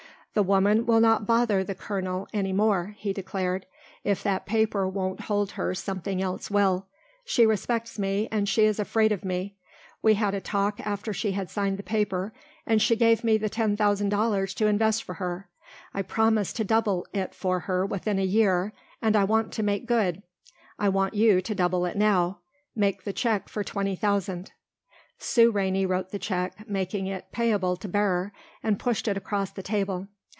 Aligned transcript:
"The 0.33 0.43
woman 0.43 0.85
will 0.85 1.01
not 1.01 1.27
bother 1.27 1.61
the 1.61 1.75
colonel 1.75 2.25
any 2.31 2.53
more," 2.53 2.95
he 2.97 3.11
declared; 3.11 3.65
"if 4.05 4.23
that 4.23 4.45
paper 4.45 4.87
won't 4.87 5.19
hold 5.19 5.51
her 5.51 5.75
something 5.75 6.21
else 6.21 6.49
will. 6.49 6.85
She 7.25 7.45
respects 7.45 7.99
me 7.99 8.29
and 8.31 8.47
she 8.47 8.63
is 8.63 8.79
afraid 8.79 9.11
of 9.11 9.25
me. 9.25 9.57
We 10.01 10.13
had 10.13 10.33
a 10.33 10.39
talk 10.39 10.79
after 10.87 11.11
she 11.11 11.33
had 11.33 11.49
signed 11.49 11.75
the 11.77 11.83
paper 11.83 12.33
and 12.65 12.81
she 12.81 12.95
gave 12.95 13.25
me 13.25 13.37
the 13.37 13.49
ten 13.49 13.75
thousand 13.75 14.07
dollars 14.07 14.53
to 14.53 14.67
invest 14.67 15.03
for 15.03 15.15
her. 15.15 15.49
I 15.93 16.01
promised 16.01 16.55
to 16.55 16.63
double 16.63 17.05
it 17.11 17.35
for 17.35 17.59
her 17.67 17.85
within 17.85 18.17
a 18.17 18.23
year 18.23 18.71
and 19.01 19.17
I 19.17 19.25
want 19.25 19.51
to 19.51 19.63
make 19.63 19.85
good. 19.85 20.23
I 20.79 20.87
want 20.87 21.13
you 21.13 21.41
to 21.41 21.53
double 21.53 21.85
it 21.85 21.97
now. 21.97 22.39
Make 22.73 23.03
the 23.03 23.11
check 23.11 23.49
for 23.49 23.65
twenty 23.65 23.97
thousand." 23.97 24.53
Sue 25.19 25.51
Rainey 25.51 25.85
wrote 25.85 26.11
the 26.11 26.19
check, 26.19 26.69
making 26.69 27.07
it 27.07 27.33
payable 27.33 27.75
to 27.75 27.89
bearer, 27.89 28.31
and 28.63 28.79
pushed 28.79 29.09
it 29.09 29.17
across 29.17 29.51
the 29.51 29.61
table. 29.61 30.07